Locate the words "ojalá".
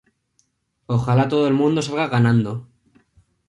0.87-1.27